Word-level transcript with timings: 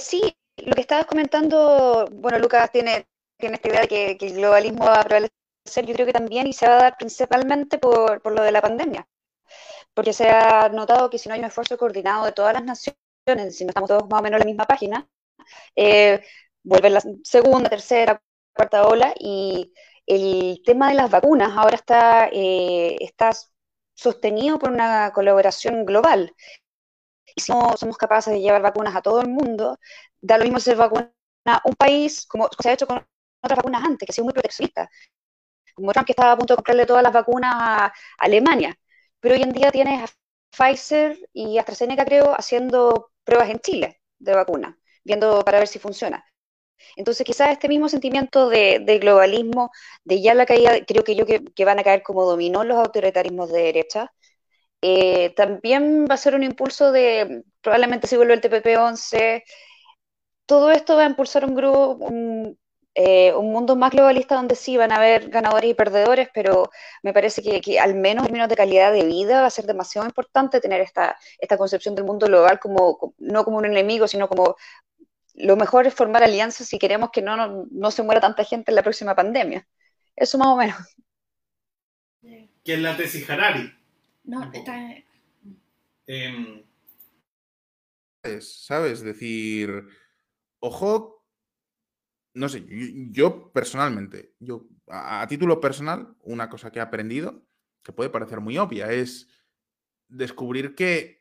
sí, 0.00 0.36
lo 0.56 0.74
que 0.74 0.80
estabas 0.82 1.06
comentando, 1.06 2.06
bueno, 2.12 2.38
Lucas 2.38 2.70
tiene, 2.70 3.06
tiene 3.38 3.56
esta 3.56 3.68
idea 3.68 3.80
de 3.82 3.88
que, 3.88 4.26
el 4.26 4.34
globalismo 4.34 4.84
va 4.84 5.00
a 5.00 5.04
prevalecer, 5.04 5.86
yo 5.86 5.94
creo 5.94 6.06
que 6.06 6.12
también, 6.12 6.46
y 6.46 6.52
se 6.52 6.66
va 6.68 6.74
a 6.78 6.82
dar 6.82 6.96
principalmente 6.98 7.78
por, 7.78 8.20
por 8.22 8.32
lo 8.32 8.42
de 8.42 8.52
la 8.52 8.62
pandemia, 8.62 9.06
porque 9.94 10.12
se 10.12 10.28
ha 10.30 10.68
notado 10.68 11.10
que 11.10 11.18
si 11.18 11.28
no 11.28 11.34
hay 11.34 11.40
un 11.40 11.46
esfuerzo 11.46 11.78
coordinado 11.78 12.24
de 12.26 12.32
todas 12.32 12.54
las 12.54 12.64
naciones, 12.64 13.56
si 13.56 13.64
no 13.64 13.70
estamos 13.70 13.88
todos 13.88 14.08
más 14.08 14.20
o 14.20 14.22
menos 14.22 14.38
en 14.38 14.46
la 14.46 14.50
misma 14.50 14.66
página, 14.66 15.08
eh, 15.76 16.22
vuelve 16.62 16.90
la 16.90 17.02
segunda, 17.24 17.70
tercera, 17.70 18.22
cuarta 18.54 18.86
ola 18.86 19.14
y 19.18 19.72
el 20.06 20.62
tema 20.64 20.88
de 20.88 20.94
las 20.96 21.10
vacunas 21.10 21.52
ahora 21.56 21.76
está, 21.76 22.28
eh, 22.32 22.96
está 23.00 23.30
sostenido 23.94 24.58
por 24.58 24.70
una 24.70 25.12
colaboración 25.12 25.84
global. 25.84 26.34
Y 27.34 27.40
si 27.40 27.52
no 27.52 27.76
somos 27.76 27.96
capaces 27.96 28.34
de 28.34 28.40
llevar 28.40 28.62
vacunas 28.62 28.94
a 28.96 29.02
todo 29.02 29.20
el 29.20 29.28
mundo, 29.28 29.78
da 30.20 30.38
lo 30.38 30.44
mismo 30.44 30.60
ser 30.60 30.76
vacuna 30.76 31.12
un 31.64 31.74
país, 31.74 32.26
como 32.26 32.48
se 32.60 32.68
ha 32.68 32.72
hecho 32.72 32.86
con 32.86 33.04
otras 33.42 33.56
vacunas 33.56 33.84
antes, 33.84 34.06
que 34.06 34.12
ha 34.12 34.14
sido 34.14 34.24
muy 34.24 34.34
proteccionista. 34.34 34.90
Como 35.74 35.92
Trump 35.92 36.06
que 36.06 36.12
estaba 36.12 36.32
a 36.32 36.36
punto 36.36 36.54
de 36.54 36.56
comprarle 36.56 36.86
todas 36.86 37.02
las 37.02 37.12
vacunas 37.12 37.54
a 37.56 37.92
Alemania. 38.18 38.76
Pero 39.20 39.34
hoy 39.34 39.42
en 39.42 39.52
día 39.52 39.70
tienes 39.70 40.02
a 40.02 40.14
Pfizer 40.50 41.18
y 41.32 41.58
AstraZeneca, 41.58 42.04
creo, 42.04 42.34
haciendo 42.36 43.12
pruebas 43.24 43.50
en 43.50 43.60
Chile 43.60 44.00
de 44.18 44.34
vacuna, 44.34 44.78
viendo 45.04 45.44
para 45.44 45.58
ver 45.58 45.68
si 45.68 45.78
funciona. 45.78 46.24
Entonces, 46.96 47.24
quizás 47.26 47.50
este 47.50 47.68
mismo 47.68 47.88
sentimiento 47.88 48.48
de, 48.48 48.98
globalismo, 49.00 49.70
de 50.04 50.20
ya 50.22 50.34
la 50.34 50.46
caída, 50.46 50.84
creo 50.86 51.04
que 51.04 51.14
yo 51.14 51.26
que, 51.26 51.64
van 51.64 51.78
a 51.78 51.84
caer 51.84 52.02
como 52.02 52.24
dominó 52.24 52.64
los 52.64 52.78
autoritarismos 52.78 53.50
de 53.52 53.62
derecha, 53.62 54.12
eh, 54.82 55.30
también 55.34 56.06
va 56.10 56.14
a 56.14 56.18
ser 56.18 56.34
un 56.34 56.42
impulso 56.42 56.92
de, 56.92 57.44
probablemente 57.60 58.06
si 58.06 58.16
vuelve 58.16 58.34
el 58.34 58.40
TPP-11, 58.40 59.42
todo 60.46 60.70
esto 60.70 60.96
va 60.96 61.04
a 61.04 61.08
impulsar 61.10 61.44
un 61.44 61.54
grupo, 61.54 61.94
un, 61.94 62.58
eh, 62.94 63.32
un, 63.34 63.52
mundo 63.52 63.76
más 63.76 63.92
globalista 63.92 64.34
donde 64.34 64.56
sí 64.56 64.76
van 64.76 64.90
a 64.90 64.96
haber 64.96 65.28
ganadores 65.28 65.70
y 65.70 65.74
perdedores, 65.74 66.28
pero 66.34 66.70
me 67.02 67.12
parece 67.12 67.42
que, 67.42 67.78
al 67.78 67.94
menos 67.94 68.22
en 68.22 68.26
términos 68.26 68.48
de 68.48 68.56
calidad 68.56 68.92
de 68.92 69.04
vida 69.04 69.42
va 69.42 69.46
a 69.46 69.50
ser 69.50 69.66
demasiado 69.66 70.06
importante 70.06 70.60
tener 70.60 70.80
esta, 70.80 71.16
esta 71.38 71.56
concepción 71.56 71.94
del 71.94 72.04
mundo 72.04 72.26
global 72.26 72.58
como, 72.58 73.14
no 73.18 73.44
como 73.44 73.58
un 73.58 73.66
enemigo, 73.66 74.08
sino 74.08 74.28
como 74.28 74.56
lo 75.34 75.56
mejor 75.56 75.86
es 75.86 75.94
formar 75.94 76.22
alianzas 76.22 76.66
si 76.66 76.78
queremos 76.78 77.10
que 77.10 77.22
no, 77.22 77.66
no, 77.70 77.90
se 77.90 78.02
muera 78.02 78.20
tanta 78.20 78.44
gente 78.44 78.70
en 78.70 78.76
la 78.76 78.82
próxima 78.82 79.14
pandemia. 79.14 79.66
Eso 80.16 80.38
más 80.38 80.48
o 80.48 80.56
menos. 80.56 80.76
¿Quién 82.20 82.78
es 82.78 82.80
la 82.80 82.96
tesis 82.96 83.28
Harari? 83.30 83.79
No, 84.24 84.50
está... 84.52 84.94
Eh, 86.06 86.64
¿Sabes? 88.40 89.00
Decir, 89.00 89.86
ojo, 90.60 91.24
no 92.34 92.48
sé, 92.48 92.64
yo, 93.10 93.50
personalmente, 93.52 94.34
yo 94.38 94.68
a, 94.88 95.26
título 95.28 95.60
personal, 95.60 96.16
una 96.22 96.48
cosa 96.48 96.70
que 96.70 96.78
he 96.78 96.82
aprendido, 96.82 97.42
que 97.82 97.92
puede 97.92 98.10
parecer 98.10 98.40
muy 98.40 98.58
obvia, 98.58 98.92
es 98.92 99.28
descubrir 100.08 100.74
que 100.74 101.20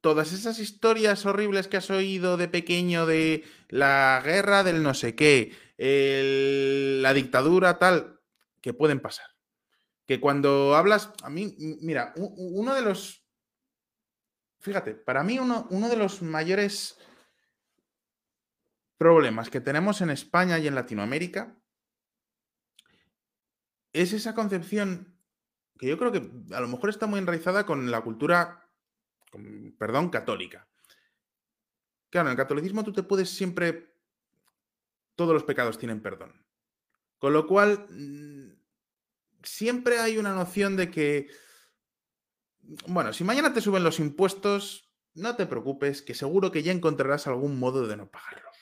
todas 0.00 0.32
esas 0.32 0.58
historias 0.58 1.24
horribles 1.24 1.66
que 1.66 1.78
has 1.78 1.90
oído 1.90 2.36
de 2.36 2.48
pequeño 2.48 3.06
de 3.06 3.44
la 3.68 4.20
guerra 4.24 4.62
del 4.62 4.82
no 4.82 4.92
sé 4.92 5.14
qué, 5.14 5.52
la 5.78 7.14
dictadura 7.14 7.78
tal, 7.78 8.13
que 8.64 8.72
pueden 8.72 8.98
pasar. 8.98 9.26
Que 10.06 10.18
cuando 10.18 10.74
hablas, 10.74 11.12
a 11.22 11.28
mí, 11.28 11.54
mira, 11.82 12.14
uno 12.16 12.74
de 12.74 12.80
los, 12.80 13.22
fíjate, 14.58 14.94
para 14.94 15.22
mí 15.22 15.38
uno, 15.38 15.66
uno 15.68 15.90
de 15.90 15.98
los 15.98 16.22
mayores 16.22 16.98
problemas 18.96 19.50
que 19.50 19.60
tenemos 19.60 20.00
en 20.00 20.08
España 20.08 20.58
y 20.58 20.66
en 20.66 20.74
Latinoamérica 20.74 21.54
es 23.92 24.14
esa 24.14 24.34
concepción 24.34 25.20
que 25.78 25.86
yo 25.86 25.98
creo 25.98 26.10
que 26.10 26.30
a 26.54 26.60
lo 26.60 26.68
mejor 26.68 26.88
está 26.88 27.06
muy 27.06 27.18
enraizada 27.18 27.66
con 27.66 27.90
la 27.90 28.00
cultura 28.00 28.66
perdón, 29.78 30.08
católica. 30.08 30.66
Claro, 32.08 32.28
en 32.28 32.32
el 32.32 32.38
catolicismo 32.38 32.82
tú 32.82 32.94
te 32.94 33.02
puedes 33.02 33.28
siempre, 33.28 33.94
todos 35.16 35.34
los 35.34 35.44
pecados 35.44 35.76
tienen 35.76 36.00
perdón. 36.00 36.44
Con 37.18 37.32
lo 37.32 37.46
cual, 37.46 37.86
siempre 39.48 39.98
hay 39.98 40.18
una 40.18 40.34
noción 40.34 40.76
de 40.76 40.90
que, 40.90 41.28
bueno, 42.86 43.12
si 43.12 43.24
mañana 43.24 43.52
te 43.52 43.60
suben 43.60 43.84
los 43.84 44.00
impuestos, 44.00 44.92
no 45.14 45.36
te 45.36 45.46
preocupes, 45.46 46.02
que 46.02 46.14
seguro 46.14 46.50
que 46.50 46.62
ya 46.62 46.72
encontrarás 46.72 47.26
algún 47.26 47.58
modo 47.58 47.86
de 47.86 47.96
no 47.96 48.10
pagarlos. 48.10 48.56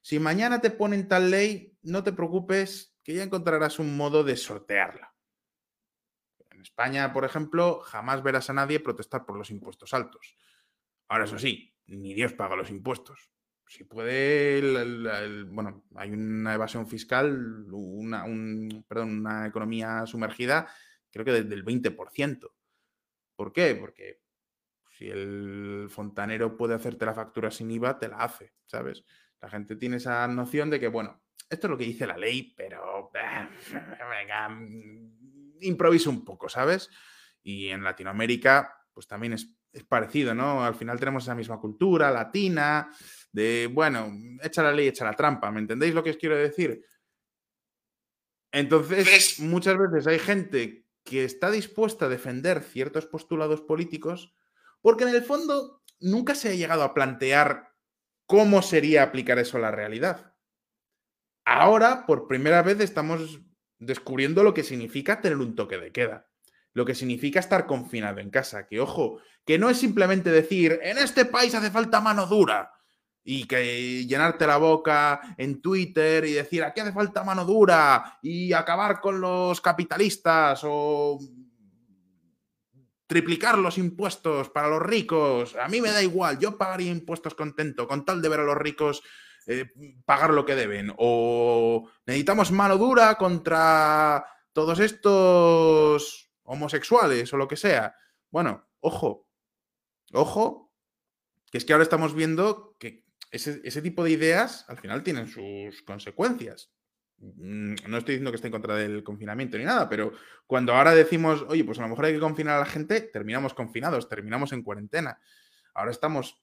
Si 0.00 0.18
mañana 0.18 0.60
te 0.60 0.70
ponen 0.70 1.08
tal 1.08 1.30
ley, 1.30 1.76
no 1.82 2.04
te 2.04 2.12
preocupes, 2.12 2.96
que 3.02 3.14
ya 3.14 3.22
encontrarás 3.22 3.78
un 3.78 3.96
modo 3.96 4.22
de 4.24 4.36
sortearla. 4.36 5.14
En 6.50 6.60
España, 6.60 7.12
por 7.12 7.24
ejemplo, 7.24 7.80
jamás 7.80 8.22
verás 8.22 8.50
a 8.50 8.52
nadie 8.52 8.80
protestar 8.80 9.26
por 9.26 9.36
los 9.36 9.50
impuestos 9.50 9.94
altos. 9.94 10.36
Ahora, 11.08 11.24
eso 11.24 11.38
sí, 11.38 11.74
ni 11.86 12.14
Dios 12.14 12.32
paga 12.34 12.56
los 12.56 12.70
impuestos. 12.70 13.30
Si 13.68 13.84
puede, 13.84 14.60
bueno, 15.50 15.84
hay 15.94 16.10
una 16.10 16.54
evasión 16.54 16.86
fiscal, 16.86 17.66
una, 17.70 18.24
perdón, 18.88 19.18
una 19.18 19.46
economía 19.46 20.06
sumergida, 20.06 20.68
creo 21.10 21.24
que 21.24 21.42
del 21.42 21.64
20%. 21.64 22.50
¿Por 23.36 23.52
qué? 23.52 23.74
Porque 23.74 24.22
si 24.98 25.08
el 25.08 25.86
fontanero 25.90 26.56
puede 26.56 26.74
hacerte 26.74 27.06
la 27.06 27.14
factura 27.14 27.50
sin 27.50 27.70
IVA, 27.70 27.98
te 27.98 28.08
la 28.08 28.16
hace, 28.16 28.54
¿sabes? 28.66 29.04
La 29.40 29.48
gente 29.48 29.76
tiene 29.76 29.98
esa 29.98 30.26
noción 30.26 30.70
de 30.70 30.80
que, 30.80 30.88
bueno, 30.88 31.22
esto 31.48 31.66
es 31.66 31.70
lo 31.70 31.78
que 31.78 31.84
dice 31.84 32.06
la 32.06 32.16
ley, 32.16 32.54
pero 32.56 33.10
venga, 34.10 34.48
improviso 35.60 36.10
un 36.10 36.24
poco, 36.24 36.48
¿sabes? 36.48 36.90
Y 37.42 37.68
en 37.68 37.84
Latinoamérica, 37.84 38.86
pues 38.92 39.06
también 39.06 39.34
es, 39.34 39.54
parecido, 39.88 40.34
¿no? 40.34 40.64
Al 40.64 40.74
final 40.74 40.98
tenemos 40.98 41.22
esa 41.22 41.36
misma 41.36 41.60
cultura 41.60 42.10
latina, 42.10 42.90
de, 43.32 43.68
bueno, 43.72 44.10
echa 44.42 44.62
la 44.62 44.72
ley, 44.72 44.88
echa 44.88 45.04
la 45.04 45.14
trampa, 45.14 45.50
¿me 45.50 45.60
entendéis 45.60 45.94
lo 45.94 46.02
que 46.02 46.10
os 46.10 46.16
quiero 46.16 46.36
decir? 46.36 46.84
Entonces, 48.52 49.40
muchas 49.40 49.76
veces 49.78 50.06
hay 50.06 50.18
gente 50.18 50.86
que 51.04 51.24
está 51.24 51.50
dispuesta 51.50 52.06
a 52.06 52.08
defender 52.08 52.62
ciertos 52.62 53.06
postulados 53.06 53.60
políticos 53.62 54.34
porque 54.80 55.04
en 55.04 55.10
el 55.10 55.22
fondo 55.22 55.82
nunca 56.00 56.34
se 56.34 56.50
ha 56.50 56.54
llegado 56.54 56.82
a 56.82 56.94
plantear 56.94 57.74
cómo 58.26 58.62
sería 58.62 59.02
aplicar 59.02 59.38
eso 59.38 59.56
a 59.56 59.60
la 59.60 59.70
realidad. 59.70 60.34
Ahora, 61.44 62.04
por 62.06 62.28
primera 62.28 62.62
vez, 62.62 62.80
estamos 62.80 63.40
descubriendo 63.78 64.42
lo 64.42 64.54
que 64.54 64.64
significa 64.64 65.20
tener 65.20 65.38
un 65.38 65.54
toque 65.54 65.78
de 65.78 65.92
queda, 65.92 66.28
lo 66.74 66.84
que 66.84 66.94
significa 66.94 67.40
estar 67.40 67.66
confinado 67.66 68.20
en 68.20 68.30
casa, 68.30 68.66
que 68.66 68.80
ojo, 68.80 69.20
que 69.44 69.58
no 69.58 69.70
es 69.70 69.78
simplemente 69.78 70.30
decir, 70.30 70.78
en 70.82 70.98
este 70.98 71.24
país 71.24 71.54
hace 71.54 71.70
falta 71.70 72.00
mano 72.00 72.26
dura 72.26 72.70
y 73.30 73.44
que 73.44 74.06
llenarte 74.06 74.46
la 74.46 74.56
boca 74.56 75.20
en 75.36 75.60
Twitter 75.60 76.24
y 76.24 76.32
decir, 76.32 76.64
aquí 76.64 76.80
hace 76.80 76.92
falta 76.92 77.22
mano 77.24 77.44
dura 77.44 78.18
y 78.22 78.54
acabar 78.54 79.02
con 79.02 79.20
los 79.20 79.60
capitalistas 79.60 80.62
o 80.64 81.18
triplicar 83.06 83.58
los 83.58 83.76
impuestos 83.76 84.48
para 84.48 84.68
los 84.68 84.80
ricos. 84.80 85.56
A 85.56 85.68
mí 85.68 85.82
me 85.82 85.90
da 85.90 86.02
igual, 86.02 86.38
yo 86.38 86.56
pagaría 86.56 86.90
impuestos 86.90 87.34
contento 87.34 87.86
con 87.86 88.06
tal 88.06 88.22
de 88.22 88.30
ver 88.30 88.40
a 88.40 88.44
los 88.44 88.56
ricos 88.56 89.02
eh, 89.46 89.66
pagar 90.06 90.32
lo 90.32 90.46
que 90.46 90.54
deben. 90.54 90.94
O 90.96 91.86
necesitamos 92.06 92.50
mano 92.50 92.78
dura 92.78 93.16
contra 93.16 94.24
todos 94.54 94.80
estos 94.80 96.30
homosexuales 96.44 97.30
o 97.34 97.36
lo 97.36 97.46
que 97.46 97.56
sea. 97.58 97.94
Bueno, 98.30 98.70
ojo, 98.80 99.28
ojo, 100.14 100.72
que 101.50 101.58
es 101.58 101.66
que 101.66 101.74
ahora 101.74 101.82
estamos 101.82 102.14
viendo 102.14 102.74
que 102.78 103.06
ese, 103.30 103.82
tipo 103.82 104.04
de 104.04 104.10
ideas 104.10 104.64
al 104.68 104.78
final 104.78 105.02
tienen 105.02 105.28
sus 105.28 105.82
consecuencias. 105.82 106.70
Mm, 107.18 107.74
no 107.88 107.98
estoy 107.98 108.14
diciendo 108.14 108.30
que 108.30 108.36
esté 108.36 108.48
en 108.48 108.52
contra 108.52 108.76
del 108.76 109.02
confinamiento 109.02 109.58
ni 109.58 109.64
nada, 109.64 109.88
pero 109.88 110.12
cuando 110.46 110.74
ahora 110.74 110.94
decimos, 110.94 111.44
oye, 111.48 111.64
pues 111.64 111.78
a 111.78 111.82
lo 111.82 111.88
mejor 111.88 112.06
hay 112.06 112.14
que 112.14 112.20
confinar 112.20 112.56
a 112.56 112.60
la 112.60 112.66
gente, 112.66 113.00
terminamos 113.00 113.54
confinados, 113.54 114.08
terminamos 114.08 114.52
en 114.52 114.62
cuarentena. 114.62 115.20
Ahora 115.74 115.90
estamos 115.90 116.42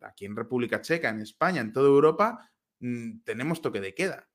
aquí 0.00 0.26
en 0.26 0.36
República 0.36 0.80
Checa, 0.80 1.08
en 1.08 1.20
España, 1.20 1.60
en 1.60 1.72
toda 1.72 1.88
Europa, 1.88 2.50
mm, 2.80 3.20
tenemos 3.20 3.62
toque 3.62 3.80
de 3.80 3.94
queda. 3.94 4.28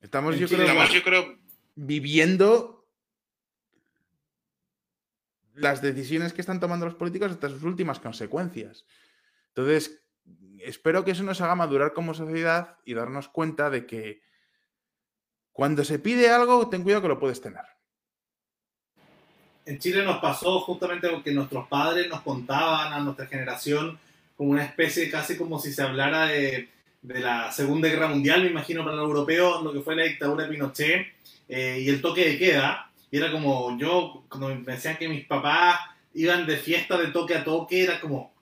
Estamos, 0.00 0.38
yo, 0.38 0.46
creo, 0.48 1.38
viviendo 1.74 2.88
las 5.54 5.82
decisiones 5.82 6.32
que 6.32 6.40
están 6.40 6.60
tomando 6.60 6.86
los 6.86 6.94
políticos 6.94 7.32
hasta 7.32 7.48
sus 7.48 7.64
últimas 7.64 7.98
consecuencias. 7.98 8.86
Entonces, 9.48 10.04
espero 10.60 11.04
que 11.04 11.12
eso 11.12 11.22
nos 11.22 11.40
haga 11.40 11.54
madurar 11.54 11.92
como 11.92 12.14
sociedad 12.14 12.76
y 12.84 12.94
darnos 12.94 13.28
cuenta 13.28 13.70
de 13.70 13.86
que 13.86 14.22
cuando 15.52 15.84
se 15.84 15.98
pide 15.98 16.30
algo, 16.30 16.68
ten 16.68 16.82
cuidado 16.82 17.02
que 17.02 17.08
lo 17.08 17.18
puedes 17.18 17.40
tener. 17.40 17.64
en 19.66 19.78
Chile 19.78 20.02
nos 20.02 20.18
pasó 20.18 20.60
justamente 20.60 21.08
porque 21.08 21.32
nuestros 21.32 21.68
padres 21.68 22.08
nos 22.08 22.22
contaban 22.22 22.92
a 22.92 23.00
nuestra 23.00 23.26
generación 23.26 23.98
como 24.36 24.50
una 24.50 24.64
especie 24.64 25.10
casi 25.10 25.36
como 25.36 25.58
si 25.58 25.72
se 25.72 25.82
hablara 25.82 26.26
de, 26.26 26.68
de 27.02 27.20
la 27.20 27.50
Segunda 27.52 27.88
Guerra 27.88 28.08
Mundial, 28.08 28.42
me 28.42 28.50
imagino, 28.50 28.84
para 28.84 28.96
los 28.96 29.08
europeos, 29.08 29.62
lo 29.62 29.72
que 29.72 29.80
fue 29.80 29.96
la 29.96 30.04
dictadura 30.04 30.44
de 30.44 30.50
Pinochet 30.50 31.06
eh, 31.48 31.78
y 31.80 31.88
el 31.88 32.00
toque 32.00 32.24
de 32.24 32.38
queda. 32.38 32.90
Y 33.10 33.16
era 33.16 33.32
como 33.32 33.76
yo, 33.78 34.24
cuando 34.28 34.48
me 34.48 34.72
decían 34.72 34.96
que 34.96 35.08
mis 35.08 35.24
papás 35.24 35.80
iban 36.14 36.46
de 36.46 36.56
fiesta 36.56 36.96
de 36.98 37.08
toque 37.08 37.34
a 37.34 37.44
toque, 37.44 37.82
era 37.82 38.00
como, 38.00 38.34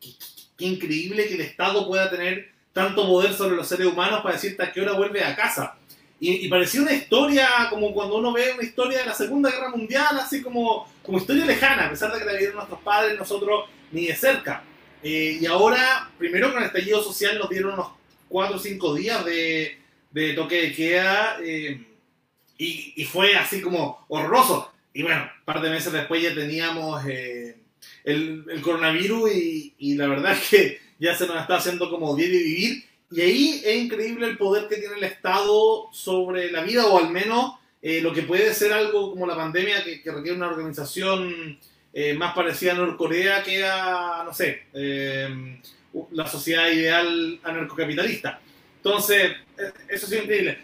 increíble 0.59 1.27
que 1.27 1.35
el 1.35 1.41
Estado 1.43 1.87
pueda 1.87 2.11
tener 2.11 2.51
tanto 2.73 3.07
poder 3.07 3.33
sobre 3.33 3.57
los 3.57 3.67
seres 3.67 3.87
humanos 3.87 4.21
para 4.23 4.35
decirte 4.35 4.63
a 4.63 4.73
qué 4.73 4.81
hora 4.81 4.93
vuelve 4.93 5.25
a 5.25 5.35
casa. 5.35 5.77
Y, 6.19 6.49
parecía 6.49 6.81
una 6.81 6.93
historia 6.93 7.49
como 7.69 7.93
cuando 7.93 8.17
uno 8.17 8.33
ve 8.33 8.53
una 8.55 8.63
historia 8.63 8.99
de 9.01 9.07
la 9.07 9.15
Segunda 9.15 9.51
Guerra 9.51 9.71
Mundial, 9.71 10.19
así 10.19 10.43
como, 10.43 10.91
como 11.03 11.19
historia 11.19 11.45
lejana, 11.45 11.87
a 11.87 11.91
pesar 11.91 12.13
de 12.13 12.19
que 12.19 12.25
la 12.25 12.33
vivieron 12.33 12.57
nuestros 12.57 12.81
padres, 12.81 13.19
nosotros 13.19 13.65
ni 13.93 14.07
de 14.07 14.17
cerca. 14.17 14.63
Eh, 15.03 15.39
y 15.41 15.47
ahora, 15.47 16.11
primero 16.19 16.51
con 16.51 16.63
el 16.63 16.67
estallido 16.67 17.03
social 17.03 17.39
nos 17.39 17.51
dieron 17.51 17.75
unos 17.75 17.89
4 18.29 18.57
o 18.57 18.59
5 18.59 18.95
días 18.95 19.25
de, 19.27 19.79
de, 20.11 20.33
toque 20.33 20.63
de 20.63 20.73
queda 20.73 21.37
eh, 21.43 21.85
y, 22.57 22.95
y, 22.97 23.05
fue 23.05 23.37
así 23.37 23.61
como 23.61 24.07
horroroso. 24.09 24.73
Y 24.95 25.03
bueno, 25.03 25.23
un 25.23 25.45
par 25.45 25.61
de 25.61 25.69
meses 25.69 25.93
después 25.93 26.23
ya 26.23 26.35
teníamos 26.35 27.05
eh, 27.07 27.59
el, 28.05 28.45
el, 28.51 28.61
coronavirus 28.63 29.33
y, 29.35 29.75
y, 29.79 29.95
la 29.95 30.07
verdad 30.07 30.33
es 30.33 30.49
que 30.49 30.81
ya 30.99 31.15
se 31.15 31.27
nos 31.27 31.41
está 31.41 31.57
haciendo 31.57 31.91
como 31.91 32.15
vivir 32.15 32.35
y 32.35 32.45
vivir 32.45 32.85
y 33.11 33.21
ahí 33.21 33.63
es 33.65 33.77
increíble 33.77 34.27
el 34.27 34.37
poder 34.37 34.69
que 34.69 34.77
tiene 34.77 34.97
el 34.97 35.05
Estado 35.05 35.89
sobre 35.93 36.51
la 36.51 36.63
vida, 36.63 36.87
o 36.87 36.99
al 36.99 37.11
menos 37.11 37.55
eh, 37.81 38.01
lo 38.01 38.13
que 38.13 38.23
puede 38.23 38.53
ser 38.53 38.73
algo 38.73 39.11
como 39.11 39.27
la 39.27 39.37
pandemia, 39.37 39.85
que, 39.85 40.11
requiere 40.11 40.37
una 40.37 40.49
organización 40.49 41.59
eh, 41.93 42.15
más 42.15 42.35
parecida 42.35 42.73
a 42.73 42.77
Norcorea 42.77 43.43
que 43.45 43.65
a, 43.65 44.23
no 44.25 44.35
sé, 44.35 44.65
eh, 44.73 45.61
la 46.11 46.27
sociedad 46.27 46.69
ideal 46.69 47.39
anarcocapitalista. 47.45 48.41
Entonces, 48.79 49.33
eso 49.89 50.07
es 50.07 50.13
increíble. 50.13 50.59